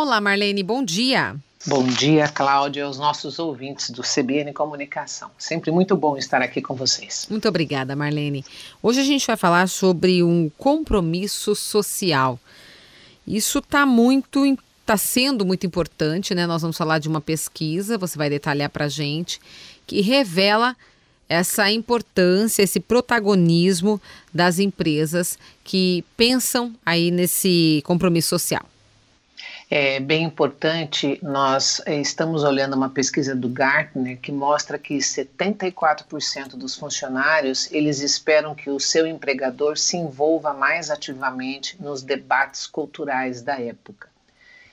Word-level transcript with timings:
Olá, 0.00 0.20
Marlene, 0.20 0.62
bom 0.62 0.84
dia. 0.84 1.34
Bom 1.66 1.82
dia, 1.82 2.28
Cláudia, 2.28 2.84
aos 2.84 2.98
nossos 2.98 3.40
ouvintes 3.40 3.90
do 3.90 4.00
CBN 4.00 4.52
Comunicação. 4.52 5.28
Sempre 5.36 5.72
muito 5.72 5.96
bom 5.96 6.16
estar 6.16 6.40
aqui 6.40 6.62
com 6.62 6.76
vocês. 6.76 7.26
Muito 7.28 7.48
obrigada, 7.48 7.96
Marlene. 7.96 8.44
Hoje 8.80 9.00
a 9.00 9.02
gente 9.02 9.26
vai 9.26 9.36
falar 9.36 9.68
sobre 9.68 10.22
um 10.22 10.48
compromisso 10.56 11.52
social. 11.56 12.38
Isso 13.26 13.58
está 13.58 13.84
muito 13.84 14.44
está 14.82 14.96
sendo 14.96 15.44
muito 15.44 15.66
importante, 15.66 16.32
né? 16.32 16.46
Nós 16.46 16.62
vamos 16.62 16.78
falar 16.78 17.00
de 17.00 17.08
uma 17.08 17.20
pesquisa, 17.20 17.98
você 17.98 18.16
vai 18.16 18.30
detalhar 18.30 18.70
para 18.70 18.84
a 18.84 18.88
gente, 18.88 19.40
que 19.84 20.00
revela 20.00 20.76
essa 21.28 21.72
importância, 21.72 22.62
esse 22.62 22.78
protagonismo 22.78 24.00
das 24.32 24.60
empresas 24.60 25.36
que 25.64 26.04
pensam 26.16 26.72
aí 26.86 27.10
nesse 27.10 27.82
compromisso 27.84 28.28
social. 28.28 28.64
É 29.70 30.00
bem 30.00 30.24
importante, 30.24 31.18
nós 31.22 31.82
é, 31.84 32.00
estamos 32.00 32.42
olhando 32.42 32.74
uma 32.74 32.88
pesquisa 32.88 33.36
do 33.36 33.50
Gartner 33.50 34.18
que 34.18 34.32
mostra 34.32 34.78
que 34.78 34.96
74% 34.96 36.56
dos 36.56 36.74
funcionários, 36.74 37.70
eles 37.70 38.00
esperam 38.00 38.54
que 38.54 38.70
o 38.70 38.80
seu 38.80 39.06
empregador 39.06 39.76
se 39.76 39.98
envolva 39.98 40.54
mais 40.54 40.90
ativamente 40.90 41.76
nos 41.78 42.00
debates 42.00 42.66
culturais 42.66 43.42
da 43.42 43.60
época. 43.60 44.08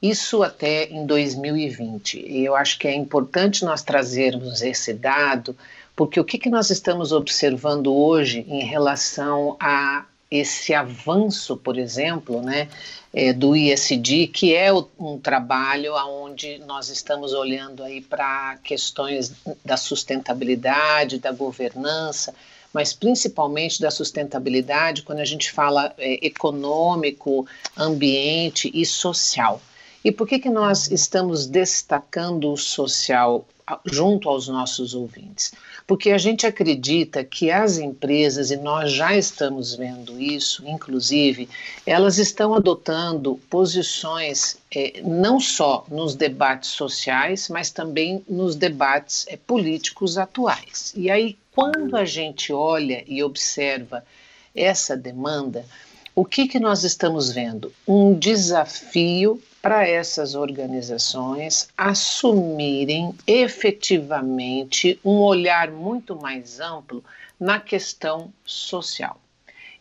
Isso 0.00 0.42
até 0.42 0.84
em 0.84 1.04
2020. 1.04 2.20
E 2.20 2.42
eu 2.42 2.56
acho 2.56 2.78
que 2.78 2.88
é 2.88 2.94
importante 2.94 3.66
nós 3.66 3.82
trazermos 3.82 4.62
esse 4.62 4.94
dado, 4.94 5.54
porque 5.94 6.18
o 6.18 6.24
que, 6.24 6.38
que 6.38 6.48
nós 6.48 6.70
estamos 6.70 7.12
observando 7.12 7.92
hoje 7.92 8.42
em 8.48 8.64
relação 8.64 9.54
a 9.60 10.06
esse 10.30 10.74
avanço, 10.74 11.56
por 11.56 11.78
exemplo, 11.78 12.42
né, 12.42 12.68
é, 13.12 13.32
do 13.32 13.56
ISD, 13.56 14.26
que 14.26 14.54
é 14.54 14.72
o, 14.72 14.86
um 14.98 15.18
trabalho 15.18 15.94
onde 15.94 16.58
nós 16.58 16.90
estamos 16.90 17.32
olhando 17.32 17.82
aí 17.82 18.00
para 18.00 18.58
questões 18.62 19.32
da 19.64 19.76
sustentabilidade, 19.76 21.18
da 21.18 21.32
governança, 21.32 22.34
mas 22.72 22.92
principalmente 22.92 23.80
da 23.80 23.90
sustentabilidade 23.90 25.02
quando 25.02 25.20
a 25.20 25.24
gente 25.24 25.50
fala 25.50 25.94
é, 25.96 26.26
econômico, 26.26 27.46
ambiente 27.76 28.70
e 28.74 28.84
social. 28.84 29.60
E 30.04 30.12
por 30.12 30.28
que, 30.28 30.38
que 30.38 30.50
nós 30.50 30.90
estamos 30.90 31.46
destacando 31.46 32.52
o 32.52 32.56
social 32.56 33.46
junto 33.84 34.28
aos 34.28 34.48
nossos 34.48 34.94
ouvintes? 34.94 35.52
Porque 35.86 36.10
a 36.10 36.18
gente 36.18 36.46
acredita 36.46 37.24
que 37.24 37.50
as 37.50 37.78
empresas, 37.78 38.50
e 38.50 38.56
nós 38.56 38.92
já 38.92 39.16
estamos 39.16 39.74
vendo 39.74 40.20
isso, 40.20 40.66
inclusive, 40.66 41.48
elas 41.86 42.18
estão 42.18 42.54
adotando 42.54 43.40
posições 43.48 44.58
é, 44.74 45.00
não 45.02 45.40
só 45.40 45.84
nos 45.90 46.14
debates 46.14 46.70
sociais, 46.70 47.48
mas 47.48 47.70
também 47.70 48.22
nos 48.28 48.54
debates 48.54 49.26
é, 49.28 49.36
políticos 49.36 50.18
atuais. 50.18 50.92
E 50.96 51.10
aí, 51.10 51.36
quando 51.54 51.96
a 51.96 52.04
gente 52.04 52.52
olha 52.52 53.02
e 53.06 53.22
observa 53.22 54.04
essa 54.54 54.96
demanda, 54.96 55.64
o 56.14 56.24
que, 56.24 56.48
que 56.48 56.58
nós 56.58 56.82
estamos 56.84 57.30
vendo? 57.30 57.72
Um 57.86 58.12
desafio 58.12 59.40
para 59.60 59.86
essas 59.86 60.34
organizações 60.34 61.68
assumirem 61.76 63.14
efetivamente 63.26 64.98
um 65.04 65.18
olhar 65.20 65.70
muito 65.70 66.14
mais 66.16 66.60
amplo 66.60 67.04
na 67.38 67.58
questão 67.60 68.32
social. 68.44 69.20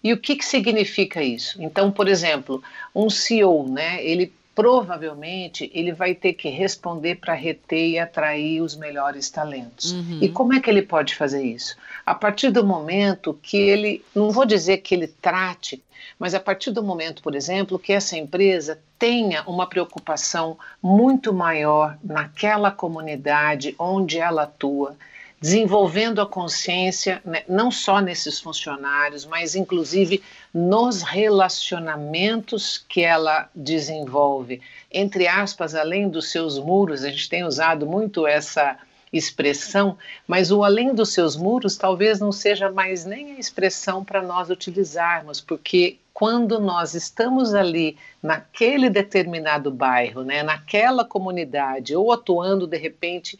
E 0.03 0.13
o 0.13 0.17
que, 0.17 0.35
que 0.35 0.45
significa 0.45 1.23
isso? 1.23 1.61
Então, 1.61 1.91
por 1.91 2.07
exemplo, 2.07 2.61
um 2.95 3.09
CEO, 3.09 3.67
né, 3.67 4.03
ele 4.03 4.31
provavelmente 4.57 5.69
ele 5.71 5.91
vai 5.91 6.15
ter 6.15 6.33
que 6.33 6.49
responder 6.49 7.17
para 7.17 7.35
reter 7.35 7.89
e 7.89 7.99
atrair 7.99 8.59
os 8.59 8.75
melhores 8.75 9.29
talentos. 9.29 9.91
Uhum. 9.91 10.17
E 10.19 10.29
como 10.29 10.51
é 10.55 10.59
que 10.59 10.67
ele 10.67 10.81
pode 10.81 11.13
fazer 11.13 11.43
isso? 11.43 11.77
A 12.03 12.15
partir 12.15 12.49
do 12.49 12.65
momento 12.65 13.37
que 13.39 13.55
ele, 13.55 14.03
não 14.15 14.31
vou 14.31 14.47
dizer 14.47 14.77
que 14.77 14.95
ele 14.95 15.05
trate, 15.05 15.79
mas 16.17 16.33
a 16.33 16.39
partir 16.39 16.71
do 16.71 16.81
momento, 16.81 17.21
por 17.21 17.35
exemplo, 17.35 17.77
que 17.77 17.93
essa 17.93 18.17
empresa 18.17 18.79
tenha 18.97 19.43
uma 19.43 19.67
preocupação 19.67 20.57
muito 20.81 21.31
maior 21.31 21.95
naquela 22.03 22.71
comunidade 22.71 23.75
onde 23.77 24.17
ela 24.17 24.41
atua, 24.41 24.95
desenvolvendo 25.39 26.19
a 26.19 26.25
consciência 26.25 27.21
né, 27.23 27.43
não 27.47 27.69
só 27.69 27.99
nesses 27.99 28.39
funcionários, 28.39 29.25
mas 29.25 29.55
inclusive 29.55 30.23
nos 30.53 31.03
relacionamentos 31.03 32.83
que 32.89 33.03
ela 33.03 33.49
desenvolve, 33.53 34.61
entre 34.91 35.27
aspas, 35.27 35.75
além 35.75 36.09
dos 36.09 36.31
seus 36.31 36.57
muros. 36.57 37.03
A 37.03 37.09
gente 37.09 37.29
tem 37.29 37.43
usado 37.43 37.85
muito 37.85 38.25
essa 38.25 38.77
expressão, 39.13 39.97
mas 40.27 40.51
o 40.51 40.63
além 40.63 40.93
dos 40.93 41.13
seus 41.13 41.35
muros 41.35 41.77
talvez 41.77 42.19
não 42.19 42.31
seja 42.31 42.71
mais 42.71 43.05
nem 43.05 43.33
a 43.33 43.39
expressão 43.39 44.03
para 44.03 44.21
nós 44.21 44.49
utilizarmos, 44.49 45.39
porque 45.39 45.97
quando 46.17 46.59
nós 46.59 46.95
estamos 46.95 47.53
ali 47.53 47.95
naquele 48.23 48.89
determinado 48.89 49.69
bairro, 49.69 50.23
né, 50.23 50.41
naquela 50.41 51.05
comunidade, 51.05 51.95
ou 51.95 52.11
atuando 52.11 52.65
de 52.65 52.75
repente 52.75 53.39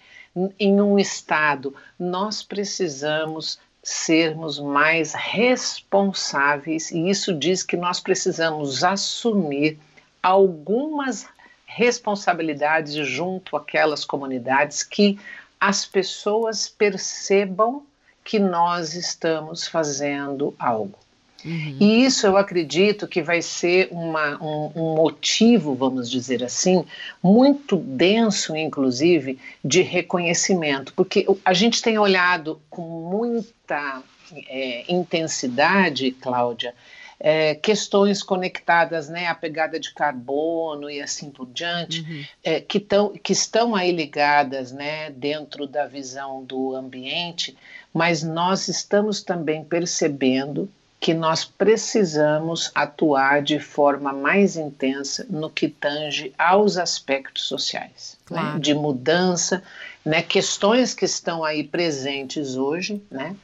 em 0.60 0.80
um 0.80 1.00
estado, 1.00 1.74
nós 1.98 2.44
precisamos 2.44 3.58
sermos 3.82 4.60
mais 4.60 5.16
responsáveis, 5.16 6.92
e 6.92 7.10
isso 7.10 7.34
diz 7.34 7.64
que 7.64 7.76
nós 7.76 8.00
precisamos 8.00 8.84
assumir 8.84 9.80
algumas 10.22 11.26
responsabilidades 11.66 12.94
junto 12.94 13.58
àquelas 13.58 14.06
comunidades 14.06 14.84
que 14.84 15.20
as 15.60 15.84
pessoas 15.84 16.70
percebam 16.70 17.82
que 18.24 18.38
nós 18.38 18.94
estamos 18.94 19.68
fazendo 19.68 20.54
algo. 20.60 21.07
Uhum. 21.46 21.78
E 21.80 22.06
isso 22.06 22.26
eu 22.26 22.36
acredito 22.36 23.08
que 23.08 23.22
vai 23.22 23.42
ser 23.42 23.90
uma, 23.92 24.42
um, 24.42 24.72
um, 24.76 24.96
motivo, 24.96 25.76
vamos 25.76 26.10
dizer 26.10 26.44
assim, 26.44 26.84
muito 27.22 27.78
denso, 27.78 28.56
inclusive, 28.56 29.40
de 29.64 29.82
reconhecimento, 29.82 30.94
porque 30.94 31.26
a 31.46 31.54
gente 31.54 31.82
tem 31.82 31.98
olhado 31.98 32.60
com 32.70 32.82
muita 32.82 34.02
é, 34.50 34.92
intensidade, 34.92 36.12
Cláudia, 36.12 36.74
é, 37.20 37.56
questões 37.56 38.22
conectadas 38.22 39.10
né, 39.10 39.28
à 39.28 39.36
pegada 39.36 39.80
de 39.80 39.94
carbono 39.94 40.90
e 40.90 41.02
assim 41.02 41.30
por 41.30 41.48
diante, 41.48 42.02
uhum. 42.02 42.24
é, 42.44 42.62
que, 42.62 42.80
tão, 42.80 43.14
que 43.14 43.34
estão 43.34 43.76
aí 43.76 43.92
ligadas 43.92 44.72
né, 44.72 45.10
dentro 45.12 45.68
da 45.68 45.88
visão 45.88 46.44
do 46.44 46.76
ambiente, 46.76 47.56
mas 47.94 48.22
nós 48.22 48.68
estamos 48.68 49.24
também 49.24 49.64
percebendo 49.64 50.70
que 51.00 51.14
nós 51.14 51.46
precisamos 51.46 52.72
atuar 52.74 53.42
de 53.42 53.60
forma 53.60 54.12
mais 54.12 54.56
intensa 54.56 55.26
no 55.30 55.50
que 55.50 55.68
tange 55.68 56.34
aos 56.38 56.78
aspectos 56.78 57.44
sociais, 57.44 58.18
né? 58.30 58.38
claro. 58.40 58.54
né, 58.56 58.60
de 58.60 58.74
mudança, 58.74 59.64
né, 60.04 60.22
questões 60.22 60.94
que 60.94 61.06
estão 61.06 61.44
aí 61.44 61.64
presentes 61.64 62.56
hoje, 62.56 63.02
né, 63.12 63.36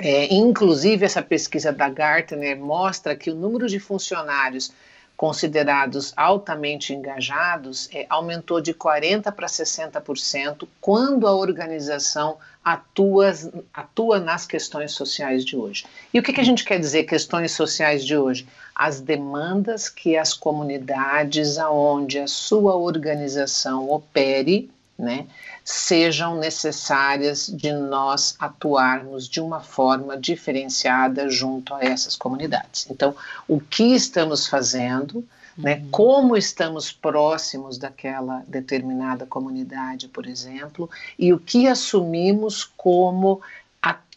é, 0.00 0.34
inclusive 0.34 1.04
essa 1.04 1.22
pesquisa 1.22 1.72
da 1.72 1.88
Gartner 1.88 2.58
mostra 2.58 3.14
que 3.14 3.30
o 3.30 3.34
número 3.34 3.68
de 3.68 3.78
funcionários 3.78 4.72
considerados 5.16 6.12
altamente 6.16 6.92
engajados 6.92 7.88
é, 7.92 8.06
aumentou 8.08 8.60
de 8.60 8.74
40% 8.74 9.30
para 9.32 9.46
60% 9.46 10.66
quando 10.80 11.26
a 11.26 11.34
organização 11.34 12.38
atua, 12.64 13.32
atua 13.72 14.20
nas 14.20 14.46
questões 14.46 14.92
sociais 14.92 15.44
de 15.44 15.56
hoje. 15.56 15.84
E 16.12 16.18
o 16.18 16.22
que, 16.22 16.32
que 16.32 16.40
a 16.40 16.44
gente 16.44 16.64
quer 16.64 16.78
dizer 16.78 17.04
questões 17.04 17.52
sociais 17.52 18.04
de 18.04 18.16
hoje? 18.16 18.46
As 18.74 19.00
demandas 19.00 19.88
que 19.88 20.16
as 20.16 20.32
comunidades 20.32 21.58
aonde 21.58 22.18
a 22.18 22.26
sua 22.26 22.74
organização 22.74 23.90
opere, 23.90 24.70
né, 24.98 25.26
sejam 25.64 26.38
necessárias 26.38 27.46
de 27.46 27.72
nós 27.72 28.36
atuarmos 28.38 29.28
de 29.28 29.40
uma 29.40 29.60
forma 29.60 30.16
diferenciada 30.16 31.28
junto 31.28 31.74
a 31.74 31.84
essas 31.84 32.16
comunidades. 32.16 32.86
Então, 32.90 33.14
o 33.48 33.60
que 33.60 33.94
estamos 33.94 34.46
fazendo, 34.46 35.26
né, 35.56 35.76
uhum. 35.76 35.88
como 35.90 36.36
estamos 36.36 36.92
próximos 36.92 37.78
daquela 37.78 38.42
determinada 38.46 39.26
comunidade, 39.26 40.08
por 40.08 40.26
exemplo, 40.26 40.88
e 41.18 41.32
o 41.32 41.38
que 41.38 41.66
assumimos 41.66 42.64
como 42.76 43.40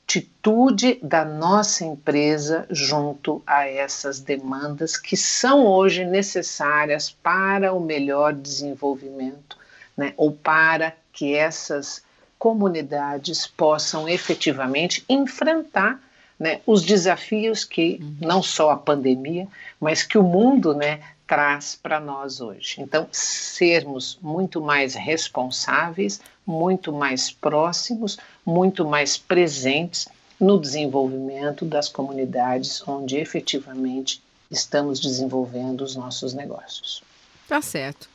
atitude 0.05 0.99
da 1.01 1.25
nossa 1.25 1.83
empresa 1.83 2.67
junto 2.69 3.41
a 3.45 3.67
essas 3.67 4.19
demandas 4.19 4.97
que 4.97 5.17
são 5.17 5.65
hoje 5.65 6.05
necessárias 6.05 7.09
para 7.09 7.73
o 7.73 7.79
melhor 7.79 8.31
desenvolvimento, 8.33 9.57
né, 9.97 10.13
ou 10.17 10.31
para 10.31 10.93
que 11.11 11.33
essas 11.33 12.03
comunidades 12.37 13.47
possam 13.47 14.07
efetivamente 14.07 15.03
enfrentar 15.07 15.99
né, 16.39 16.59
os 16.65 16.83
desafios 16.83 17.63
que 17.63 17.97
uhum. 18.01 18.17
não 18.19 18.43
só 18.43 18.71
a 18.71 18.77
pandemia, 18.77 19.47
mas 19.79 20.03
que 20.03 20.17
o 20.17 20.23
mundo 20.23 20.73
né, 20.73 20.99
traz 21.25 21.79
para 21.81 21.99
nós 21.99 22.41
hoje. 22.41 22.81
Então, 22.81 23.07
sermos 23.11 24.19
muito 24.21 24.61
mais 24.61 24.93
responsáveis, 24.93 26.21
muito 26.45 26.91
mais 26.91 27.31
próximos, 27.31 28.17
muito 28.45 28.85
mais 28.85 29.17
presentes 29.17 30.07
no 30.39 30.59
desenvolvimento 30.59 31.65
das 31.65 31.87
comunidades 31.87 32.85
onde 32.87 33.17
efetivamente 33.17 34.21
estamos 34.51 34.99
desenvolvendo 34.99 35.81
os 35.81 35.95
nossos 35.95 36.33
negócios. 36.33 37.01
Tá 37.47 37.61
certo. 37.61 38.09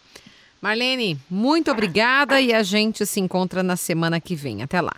Marlene, 0.61 1.19
muito 1.31 1.71
obrigada 1.71 2.41
e 2.41 2.53
a 2.53 2.63
gente 2.63 3.07
se 3.07 3.19
encontra 3.19 3.63
na 3.63 3.77
semana 3.77 4.21
que 4.21 4.35
vem. 4.35 4.63
Até 4.63 4.81
lá. 4.81 4.95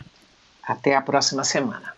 Até 0.63 0.97
a 0.97 1.03
próxima 1.03 1.45
semana. 1.45 1.95